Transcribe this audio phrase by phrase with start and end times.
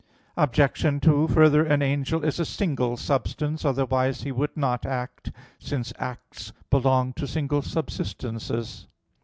[0.35, 0.99] Obj.
[1.01, 6.51] 2: Further, an angel is a single substance, otherwise he would not act, since acts
[6.71, 8.87] belong to single subsistences.